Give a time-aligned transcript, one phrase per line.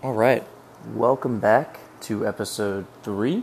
[0.00, 0.46] All right,
[0.94, 3.42] welcome back to episode three.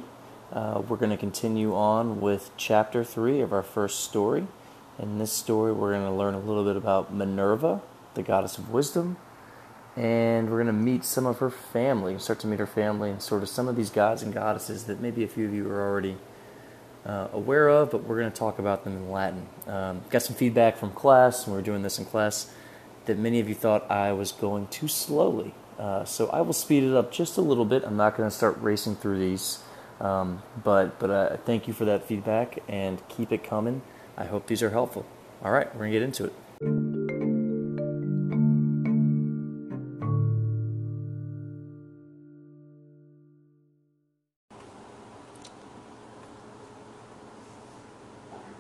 [0.54, 4.48] Uh, we're going to continue on with chapter three of our first story.
[4.98, 7.82] In this story, we're going to learn a little bit about Minerva,
[8.14, 9.18] the goddess of wisdom,
[9.98, 13.22] and we're going to meet some of her family, start to meet her family, and
[13.22, 15.82] sort of some of these gods and goddesses that maybe a few of you are
[15.82, 16.16] already
[17.06, 19.46] uh, aware of, but we're going to talk about them in Latin.
[19.68, 22.50] Um, got some feedback from class, and we were doing this in class,
[23.08, 25.54] that many of you thought I was going too slowly.
[25.78, 27.84] Uh, so I will speed it up just a little bit.
[27.84, 29.60] I'm not going to start racing through these,
[30.00, 33.82] um, but but uh, thank you for that feedback and keep it coming.
[34.18, 35.06] I hope these are helpful.
[35.44, 36.34] All right, we're gonna get into it.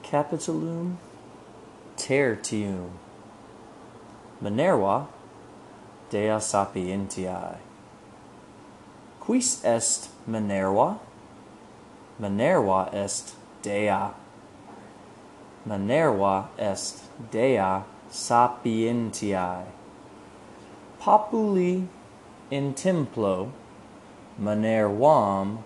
[0.03, 0.99] Capitulum
[1.97, 2.91] tertium
[4.41, 5.07] Minerva
[6.09, 7.57] Dea sapientiae.
[9.19, 10.99] Quis est Minerva?
[12.19, 14.11] Minerva est Dea.
[15.65, 19.65] Minerva est Dea sapientiae.
[20.99, 21.87] Populi
[22.51, 23.51] in templo
[24.39, 25.59] Minervam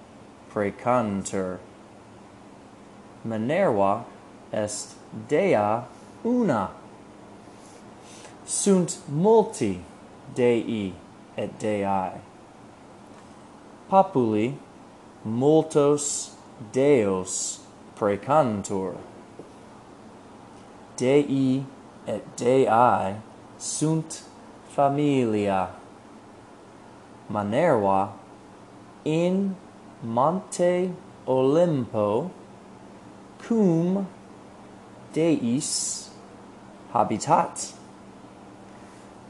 [0.51, 1.59] precantur.
[3.25, 4.05] Minerva
[4.53, 4.93] est
[5.27, 5.85] Dea
[6.23, 6.69] una.
[8.45, 9.81] Sunt multi
[10.35, 10.93] Dei
[11.37, 12.11] et Dei.
[13.89, 14.57] Populi
[15.25, 16.35] multos
[16.71, 17.59] Deos
[17.95, 18.95] precantur.
[20.97, 21.65] Dei
[22.07, 23.15] et Dei
[23.57, 24.23] sunt
[24.69, 25.69] familia.
[27.29, 28.13] Manerva
[29.05, 29.55] in
[30.03, 30.91] monte
[31.27, 32.31] Olimpo
[33.39, 34.07] cum
[35.13, 36.09] Deis
[36.93, 37.73] habitat.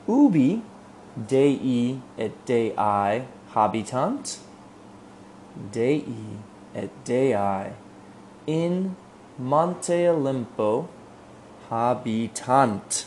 [0.08, 0.62] Ubi
[1.28, 2.74] dei et dei
[3.54, 4.40] habitant
[5.72, 6.06] dei
[6.74, 7.74] et dei
[8.48, 8.96] in
[9.38, 10.88] monte olimpo
[11.70, 13.06] habitant.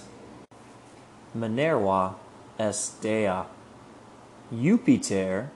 [1.34, 2.14] Minerva
[2.58, 3.46] est dea
[4.50, 5.50] jupiter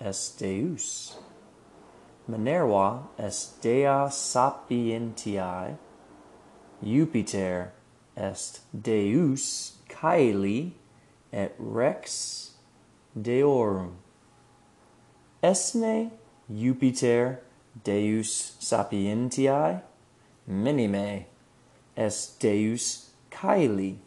[0.00, 1.16] est deus.
[2.28, 5.76] Minerva est dea sapientiae
[6.82, 7.72] jupiter
[8.16, 10.72] est deus caeli
[11.36, 12.52] et rex
[13.14, 13.98] deorum.
[15.42, 16.10] Esne
[16.50, 17.40] Jupiter
[17.84, 19.82] Deus sapientiae
[20.48, 21.26] minime
[21.94, 23.98] est Deus caeli.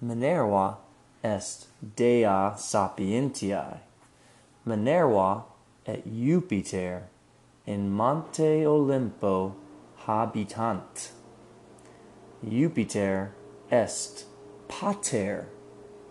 [0.00, 0.78] Minerva
[1.22, 1.66] est
[1.96, 3.78] Dea sapientiae.
[4.66, 5.44] Minerva
[5.86, 7.04] et Jupiter
[7.66, 9.54] in Monte Olimpo
[10.08, 11.12] habitant.
[12.42, 13.32] Jupiter
[13.70, 14.24] est
[14.66, 15.46] pater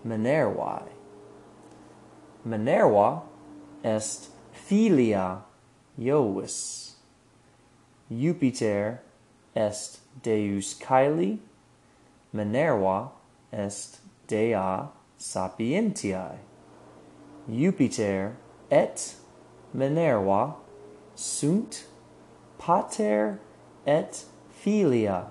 [0.04, 0.90] Minervae.
[2.44, 3.24] Minerva
[3.84, 5.44] est filia
[5.98, 6.96] Jovis.
[8.10, 9.02] Jupiter
[9.56, 11.40] est deus Caeli,
[12.34, 13.12] Minerva
[13.52, 16.40] est dea sapientiae.
[17.48, 18.36] Jupiter
[18.72, 19.16] et
[19.74, 20.56] Minerva
[21.16, 21.86] sunt
[22.58, 23.40] pater
[23.86, 25.28] et filia.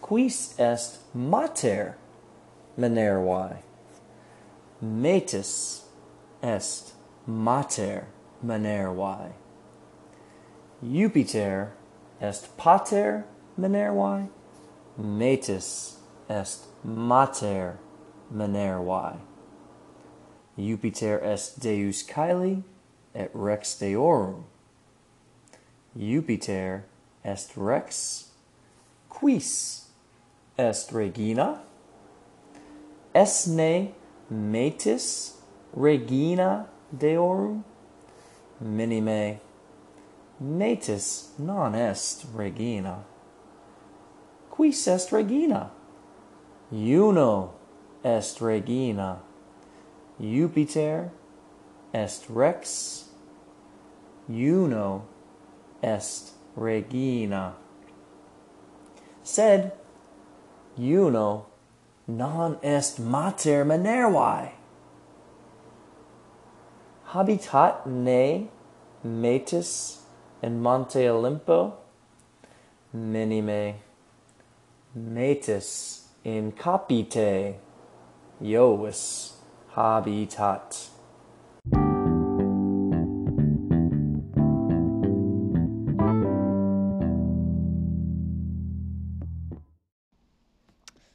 [0.00, 1.96] Quis est mater?
[2.76, 3.62] Minervae.
[4.80, 5.82] Metis
[6.42, 6.92] est
[7.26, 8.06] mater
[8.42, 9.32] Minervae.
[10.82, 11.72] Jupiter
[12.20, 13.24] est pater
[13.56, 14.28] Minervae.
[14.98, 17.78] Metis est mater
[18.30, 19.18] Minervae.
[20.58, 22.62] Jupiter est Deus Caeli
[23.14, 24.44] et rex Deorum.
[25.96, 26.84] Jupiter
[27.24, 28.30] est rex.
[29.10, 29.88] Quis
[30.58, 31.60] est regina?
[33.14, 33.92] esne
[34.30, 35.36] metis
[35.74, 37.64] regina deorum?
[38.60, 39.40] Minime
[40.40, 43.04] metis non est regina.
[44.50, 45.70] Quis est regina?
[46.70, 47.52] Juno
[48.04, 49.18] est regina.
[50.20, 51.10] Jupiter
[51.92, 53.08] est rex.
[54.28, 55.02] Juno
[55.82, 57.54] est regina.
[59.22, 59.72] Sed
[60.78, 61.46] Juno
[62.16, 64.52] non est mater Minervae.
[67.06, 68.48] Habitat ne
[69.04, 70.00] metis
[70.42, 71.74] in Monte Olympo?
[72.94, 73.74] Minime
[74.94, 77.56] metis in capite
[78.40, 79.32] Jovis
[79.74, 80.91] habitat.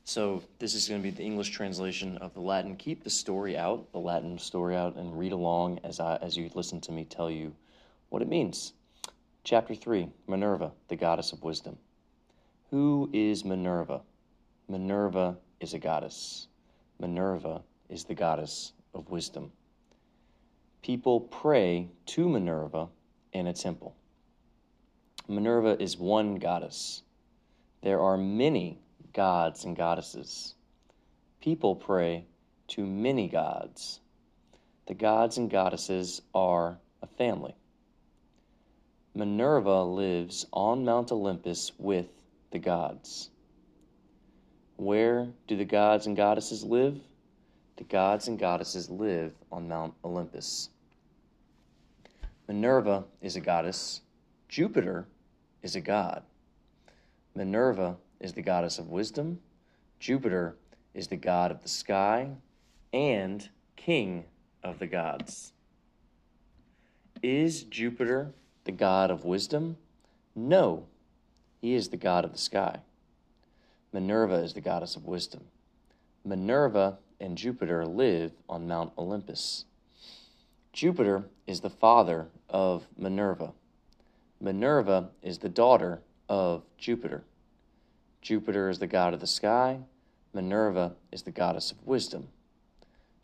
[0.07, 2.77] So this is going to be the English translation of the Latin.
[2.77, 6.50] Keep the story out, the Latin story out, and read along as I as you
[6.54, 7.54] listen to me tell you
[8.07, 8.71] what it means.
[9.44, 11.77] Chapter three: Minerva, the goddess of wisdom.
[12.69, 14.00] Who is Minerva?
[14.69, 16.48] Minerva is a goddess.
[17.01, 19.51] Minerva is the goddess of wisdom.
[20.83, 22.88] People pray to Minerva
[23.33, 23.94] in a temple.
[25.27, 27.03] Minerva is one goddess.
[27.81, 28.80] There are many
[29.18, 30.54] gods and goddesses.
[31.42, 32.24] People pray
[32.68, 34.00] to many gods.
[34.86, 37.56] The gods and goddesses are a family.
[39.16, 42.06] Minerva lives on Mount Olympus with
[42.52, 43.31] the gods.
[44.75, 47.00] Where do the gods and goddesses live?
[47.78, 50.70] The gods and goddesses live on Mount Olympus.
[52.48, 54.02] Minerva is a goddess.
[54.48, 55.08] Jupiter
[55.63, 56.22] is a god.
[57.34, 59.40] Minerva is the goddess of wisdom.
[60.00, 60.56] Jupiter
[60.94, 62.30] is the god of the sky
[62.94, 64.25] and king
[64.64, 65.54] of the gods.
[67.22, 68.31] Is Jupiter
[68.64, 69.78] the god of wisdom?
[70.36, 70.86] No,
[71.62, 72.81] he is the god of the sky.
[73.92, 75.46] Minerva is the goddess of wisdom.
[76.24, 79.66] Minerva and Jupiter live on Mount Olympus.
[80.74, 83.54] Jupiter is the father of Minerva.
[84.40, 87.24] Minerva is the daughter of Jupiter.
[88.27, 89.79] Jupiter is the god of the sky.
[90.33, 92.27] Minerva is the goddess of wisdom.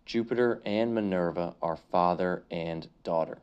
[0.05, 3.39] Jupiter and Minerva are father and daughter.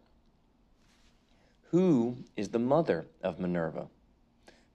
[1.65, 3.89] Who is the mother of Minerva?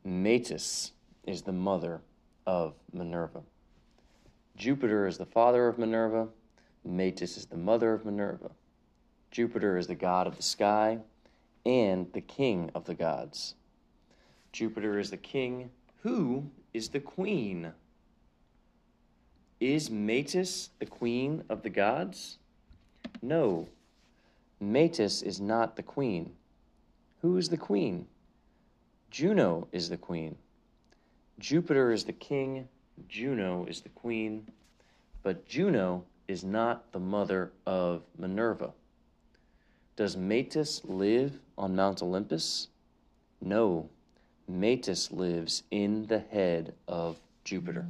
[0.03, 0.91] Metis
[1.23, 2.01] is the mother
[2.45, 3.41] of Minerva.
[4.55, 6.27] Jupiter is the father of Minerva.
[6.83, 8.51] Metis is the mother of Minerva.
[9.31, 10.99] Jupiter is the god of the sky
[11.65, 13.55] and the king of the gods.
[14.51, 15.71] Jupiter is the king.
[16.05, 17.73] Who is the queen?
[19.59, 22.37] Is Metis the queen of the gods?
[23.23, 23.67] No,
[24.59, 26.33] Metis is not the queen.
[27.23, 28.05] Who is the queen?
[29.09, 30.35] Juno is the queen.
[31.39, 32.67] Jupiter is the king,
[33.09, 34.45] Juno is the queen,
[35.23, 38.73] but Juno is not the mother of Minerva.
[39.95, 42.67] Does Metis live on Mount Olympus?
[43.41, 43.89] No,
[44.47, 47.87] Metis lives in the head of Jupiter.